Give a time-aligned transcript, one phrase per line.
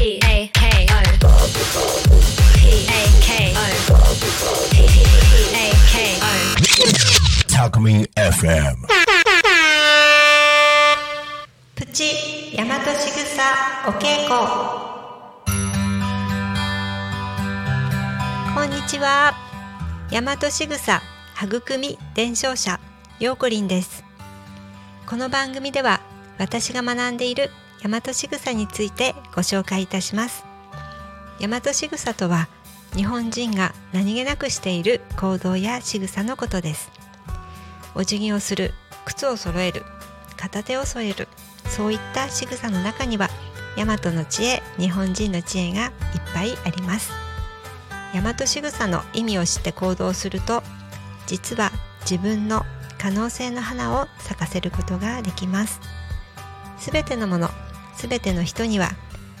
[0.00, 1.04] P A K O
[2.54, 3.60] P A K O
[4.70, 4.80] P
[5.52, 6.32] A K O
[7.46, 8.88] Talkme FM.
[11.74, 13.42] プチ大和しぐさ
[13.86, 14.30] お稽古
[18.54, 19.34] こんにちは
[20.10, 21.02] 大和しぐさ
[21.42, 22.80] 育み伝承者
[23.18, 24.02] ようこりんです
[25.06, 26.00] この番組では
[26.38, 27.50] 私が学んでいる
[27.82, 30.44] 大和しぐさについてご紹介いたします。
[31.40, 32.48] 大和しぐさとは
[32.94, 36.90] 日本人が何気なくしている行動や仕草のことです。
[37.94, 38.74] お辞儀をする
[39.06, 39.82] 靴を揃える
[40.36, 41.26] 片手を添える
[41.68, 43.28] そういった仕草の中には
[43.76, 45.92] 大和の知恵日本人の知恵がいっ
[46.34, 47.10] ぱいあります。
[48.12, 50.62] 大和仕草の意味を知って行動すると
[51.26, 51.70] 実は
[52.02, 52.66] 自分の
[52.98, 55.80] 可能性の花を咲かせることができます。
[56.76, 57.48] すべてのもの
[57.96, 58.90] すべての人には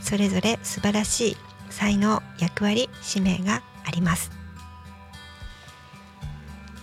[0.00, 1.36] それぞれ素晴らしい
[1.70, 4.30] 才能役割使命があります。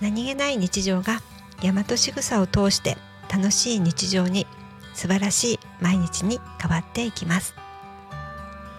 [0.02, 1.22] 何気ない日常が
[1.62, 2.98] 大和仕草を通して
[3.32, 4.46] 楽しい日常に
[4.94, 7.56] 素晴らしい毎日に変わっていきます。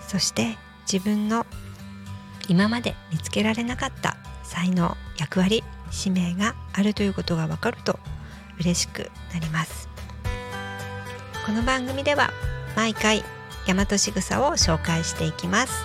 [0.07, 0.57] そして
[0.91, 1.47] 自分の
[2.49, 7.99] 今まで見つけられなかった才能役割使命があるということが分かると
[8.61, 9.89] 嬉しくなります。
[11.45, 12.31] この番組では
[12.77, 13.25] 毎回
[13.67, 15.83] 大和しぐさを紹介していきます。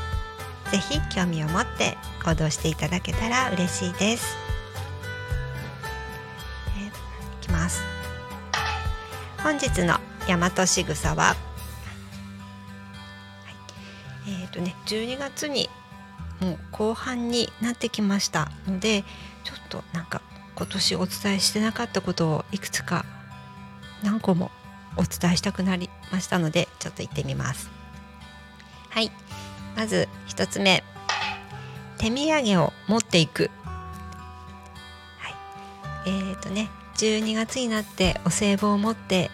[0.72, 4.36] ぜひ興味を持って行動していただけたら嬉しいです。
[6.78, 6.92] えーい
[7.40, 7.82] きます。
[9.42, 9.96] 本日の
[10.28, 11.36] 大和しぐさは、は
[14.28, 15.70] い、えっ、とね12月に
[16.42, 19.04] もう後半になってきましたので
[19.44, 20.22] ちょっとなんか
[20.56, 23.06] 今年お伝えしてなかったことをいくつか
[24.04, 24.52] 何個も
[24.98, 27.70] お伝えしたくなりましたのでちょっと言ってみます。
[28.90, 29.12] はい。
[29.76, 30.84] まず一つ目。
[31.98, 33.50] 手土産を持っていく。
[35.20, 35.34] はい。
[36.08, 39.32] えー、とね12月になってお歳暮を持って、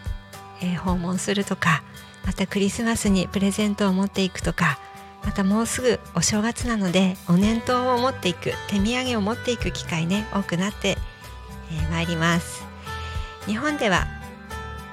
[0.61, 1.83] えー訪問するとか
[2.25, 4.79] またクリスマスにプレゼントを持っていくとか
[5.23, 10.97] またもうすぐお正月なのでお年頭を持っていく手土産を持っていく機会ね多くなって
[11.71, 12.63] えーります。
[13.45, 14.16] 日本では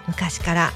[0.06, 0.70] 昔から、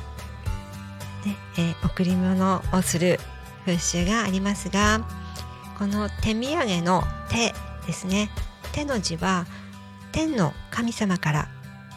[1.24, 3.18] ねえー贈り物をする
[3.66, 5.06] 風習がありますが
[5.78, 7.52] この手土産の手
[7.86, 8.30] ですね。
[8.72, 9.46] 手の字は
[10.12, 11.48] 天の神様から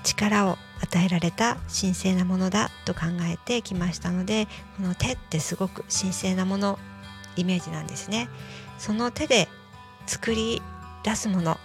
[0.03, 4.47] 力を与えられた神聖なものだと考えてきましたので
[4.77, 6.79] この手ってすごく神聖なもの
[7.35, 8.29] イメージなんですね。
[8.77, 9.47] その手で
[10.07, 10.61] 作り
[11.03, 11.57] 出すもの。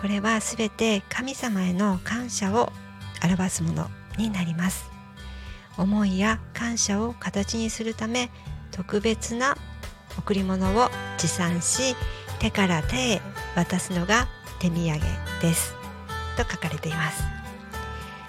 [0.00, 2.72] これはすべて神様への感謝を
[3.24, 3.90] 表すもの。
[4.16, 4.90] になります。
[5.78, 8.30] 思いや感謝を形にするため
[8.70, 9.56] 特別な
[10.18, 10.88] 贈り物を
[11.18, 11.94] 持参し
[12.38, 13.22] 手から手へ
[13.54, 14.28] 渡すのが
[14.58, 15.00] 手土産
[15.42, 15.74] です。
[16.36, 17.22] と書かれています。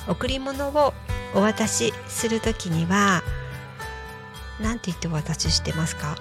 [0.10, 0.94] 贈り物を
[1.36, 3.22] お渡しするときには
[4.62, 6.18] 何て言ってお渡ししてますか？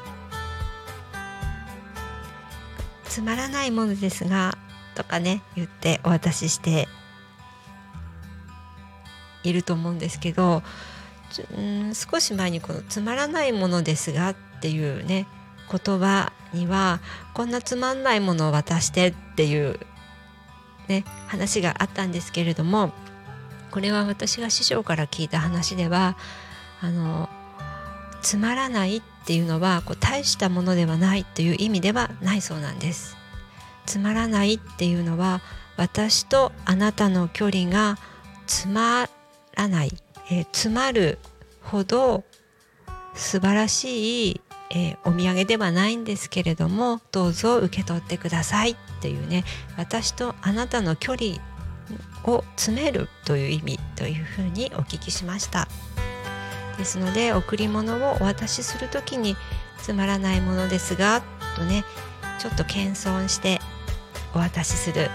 [3.05, 4.59] つまらないものですが
[4.95, 6.87] とかね言ってお渡しして
[9.49, 10.63] いると思うんですけど
[11.57, 15.27] うん少し前にこの「つまらないものですが」っていうね
[15.71, 17.01] 言葉には
[17.35, 19.79] こんなつまんないものを渡してっていう
[20.89, 22.93] ね話があったんですけれども
[23.71, 26.17] これは私が師匠から聞いた話では
[26.81, 27.29] あの
[28.23, 33.17] つまらないっていうのはこう大したものではないっていう意味ではないそうなんです。
[33.87, 35.41] つまらないっていうのは
[35.77, 37.99] 私とあなたの距離が
[38.47, 39.09] つま
[39.57, 39.93] らない、
[40.31, 41.19] えー詰まる
[41.63, 42.25] ほど
[43.15, 44.41] 素晴らしい、
[44.71, 48.71] えーお土産ではないんですけれどもどうぞ受け取ってください。
[48.71, 49.45] っていうね。
[49.77, 51.37] 私とあなたの距離
[52.25, 55.69] を詰めるという意味というふうにお聞きしました。
[56.79, 59.37] ですので贈り物をお渡しする時に
[59.79, 61.23] つまらないものですが
[61.57, 61.85] とね
[62.39, 63.61] ちょっと謙遜して
[64.35, 65.09] お渡しする。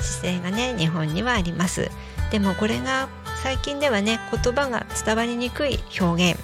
[0.00, 1.90] 姿勢がね日本にはあります。
[2.30, 3.08] でもこれが
[3.42, 6.40] 最近ではね言葉が伝わりにくい表現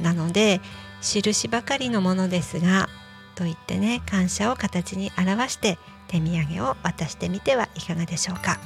[0.00, 0.60] なので
[1.02, 2.88] 印ばかりのものですが
[3.34, 5.78] と言ってね感謝を形に表して
[6.08, 8.58] 手土産を渡してみてはいかがでしょうか。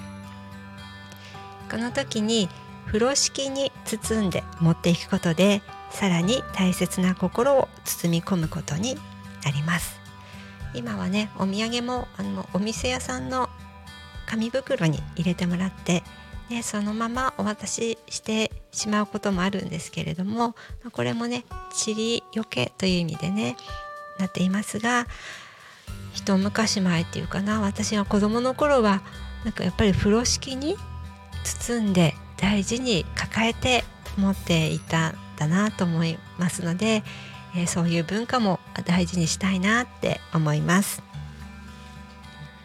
[1.70, 2.48] この時に
[2.86, 8.96] 風呂敷に包んで持っていくことでさらに大切な心を包み込むことに
[9.44, 10.00] なります。
[10.74, 13.48] 今はねお土産もあのお店屋さんの
[14.26, 16.04] 紙袋に入れてもらって、
[16.50, 20.56] ね、そのままお渡ししてしまうこともあるんですけれども
[20.90, 21.44] これもね
[21.86, 23.56] 塵よけという意味でね
[24.18, 25.06] なっていますが
[26.12, 29.00] 一昔前っていうかな私が子供の頃は
[29.44, 30.76] なんかやっぱり風呂敷に
[31.44, 33.84] 包んで大事に抱えて
[34.18, 37.04] 持っていたんだなと思いますので、
[37.54, 41.02] えー、そういう文化も大事にしたいなって思います。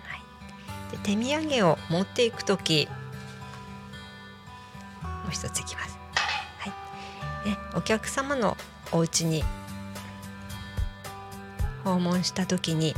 [0.05, 2.87] はい、で手土産を持っていく時
[5.35, 5.99] 一ついきます。
[6.59, 6.69] は
[7.45, 8.57] い、ね、お客様の
[8.91, 9.43] お家に
[11.83, 12.95] 訪問した時に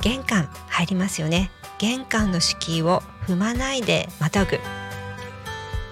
[0.00, 4.58] 玄関入りますよね玄関の敷居を踏まないでまたぐ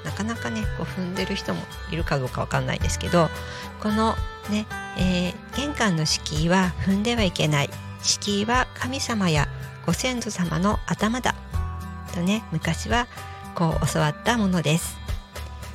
[0.05, 1.61] なかなかねこう踏んでる人も
[1.91, 3.29] いるかどうかわかんないですけど
[3.83, 4.15] この
[4.51, 4.67] ね、
[4.99, 7.71] えー、玄関の敷居は踏んではいけない
[8.03, 9.49] 敷居は神様や
[9.85, 11.35] ご先祖様の頭だ
[12.15, 13.09] とね昔は
[13.55, 15.06] こう教わったものです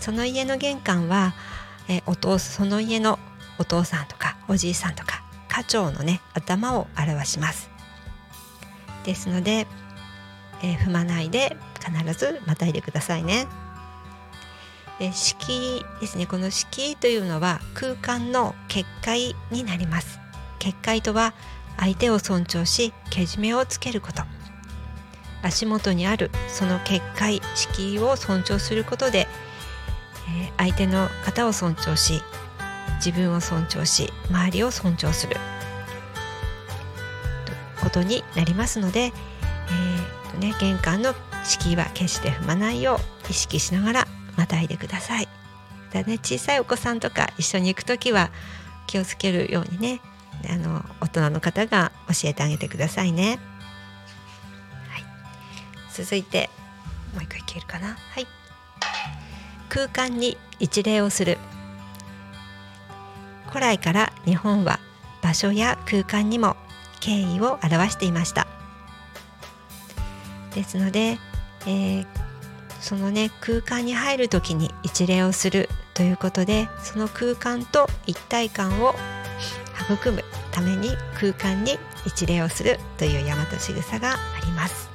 [0.01, 1.33] その家の玄関は、
[1.87, 3.19] え、お父その家の
[3.57, 7.69] お父さんとかおじいさんとか家長のね頭を表します。
[9.03, 9.67] ですので、
[10.63, 13.47] えー、踏まないで必ずまたいでくださいね。
[14.99, 16.25] で敷居ですね。
[16.25, 20.19] この敷居というのは空間の結界になります。
[20.59, 21.33] 結界とは
[21.77, 24.23] 相手を尊重しけじめをつけること。
[25.43, 29.27] 足元にあるその結界敷居を尊重することで、
[30.29, 32.21] え、相手の方を尊重し
[33.03, 35.35] 自分を尊重し周りを尊重する
[37.81, 44.07] ことになりますので、えーね、玄関の敷居は決して踏まないよう意識しながら
[44.37, 45.27] またいでください。
[45.91, 48.31] だね、小さいお子さんとか一緒に行く時は
[48.87, 49.99] 気をつけるようにね
[50.49, 53.39] あの大人の方が教えてあげてくださいね。
[54.89, 55.03] はい、
[55.93, 56.49] 続いて
[57.13, 57.87] もう一個いけるかな。
[57.87, 58.27] はい、
[59.73, 61.37] 空間に一礼をする。
[63.47, 64.81] 古来から日本は
[65.21, 66.57] 場所や空間にも
[66.99, 68.47] 敬意を表していました。
[70.53, 71.17] ですので、
[71.67, 72.05] えー、
[72.81, 78.93] そのね空間に入る時に一礼をするということでその空間と一体感を
[79.89, 80.21] 育む
[80.51, 84.89] ために空間に一礼をするという大和仕草があります。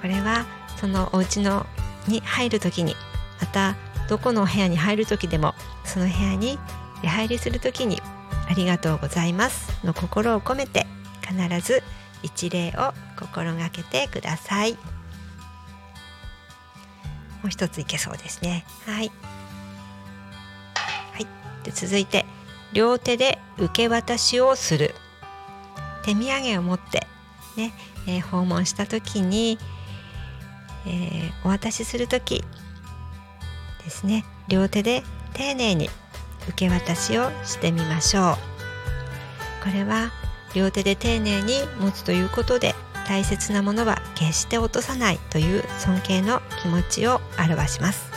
[0.00, 1.66] これはそのお家の
[2.06, 2.94] に入る時に
[3.40, 3.74] また
[4.08, 5.54] どこの部屋に入る時でも
[5.84, 6.58] その部屋に
[7.02, 8.00] 出入りする時に
[8.48, 10.86] ありがとうございますの心を込めて
[11.22, 11.82] 必ず
[12.22, 14.72] 一礼を心がけてください。
[14.72, 14.78] も
[17.46, 18.64] う一ついけそうですね。
[18.86, 19.10] はい。
[21.12, 21.26] はい。
[21.64, 22.24] で続いて
[22.72, 24.94] 両手で受け渡しをする。
[26.04, 27.06] 手土産を持って
[27.56, 27.72] ね、
[28.06, 29.58] えー、訪問した時に、
[30.86, 32.44] えー、お渡しする時
[33.86, 34.24] ですね。
[34.48, 35.88] 両手で丁寧に
[36.48, 38.34] 受け渡しをしてみましょう。
[39.64, 40.10] これは
[40.54, 42.74] 両手で丁寧に持つということで
[43.06, 48.10] 大切なものは決して落とさないという尊敬の気持ちを表します。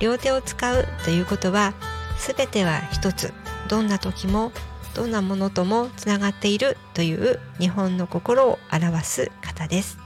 [0.00, 1.74] 両手を使うということは
[2.18, 3.32] 全ては一つ
[3.68, 4.50] どんな時も
[4.94, 9.98] どんなものともつながっているという日本の心を表す方です。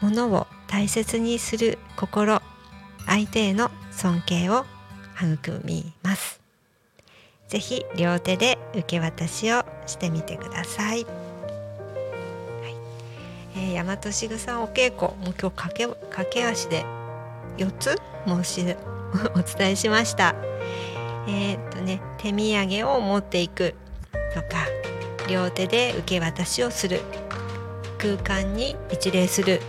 [0.00, 2.40] 物を大切にする心
[3.08, 4.64] 相手への尊敬を
[5.20, 6.40] 育みます
[7.48, 11.04] ぜひ両手で受け渡しをしてみてください。
[11.04, 11.08] は
[12.68, 12.74] い
[13.56, 16.84] えー、大和しぐさお稽古もう今日駆け駆け足で
[17.56, 17.96] 4つ
[18.26, 18.76] 申し
[19.34, 20.34] お伝えしました。
[21.26, 23.74] えー、っとね手土産を持っていく
[24.34, 24.66] とか
[25.28, 27.00] 両手で受け渡しをする
[27.98, 29.60] 空間に一礼する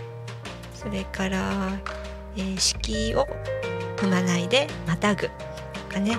[0.74, 1.72] それから、
[2.36, 3.26] えー、敷居を
[3.96, 5.30] 踏まないでまたぐと
[5.94, 6.16] かね。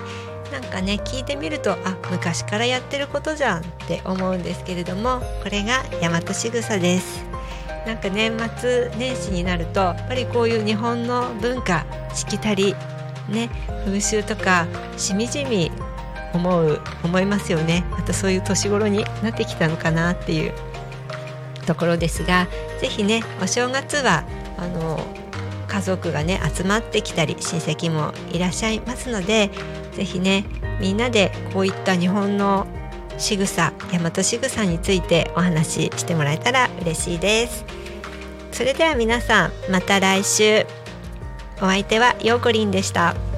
[0.52, 7.24] なんかね聞いてみるとあ昔からやってることじゃんって思うんですけれどもこれが大和しぐさです。
[7.86, 12.76] なんか年末年始になるとやっぱりこういう日本の文化しきたり
[13.28, 13.48] ね
[13.86, 14.66] 風習とか
[14.96, 15.72] しみじみ
[16.34, 17.84] 思う思いますよね。
[17.90, 20.52] またそういう年頃になってきたのかなっていう
[21.66, 22.46] ところですが
[22.80, 24.24] 是非ねお正月は
[24.58, 25.00] あの
[25.72, 29.50] 家族がね集まってきたり親戚もいらっしゃいますので
[29.92, 30.44] 是非ね
[30.80, 32.66] みんなでこういった日本の
[33.16, 37.64] 仕草大和仕草についてお話ししてもらえたら嬉しいです
[38.52, 40.66] それでは皆さんまた来週
[41.56, 43.31] お相手はようこりんでした。